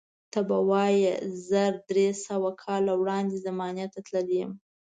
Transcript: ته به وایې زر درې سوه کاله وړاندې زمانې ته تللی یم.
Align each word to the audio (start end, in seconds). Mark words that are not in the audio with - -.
ته 0.31 0.39
به 0.47 0.57
وایې 0.69 1.13
زر 1.47 1.73
درې 1.89 2.07
سوه 2.25 2.49
کاله 2.63 2.93
وړاندې 3.01 3.37
زمانې 3.45 3.85
ته 3.93 3.99
تللی 4.07 4.37
یم. 4.41 4.51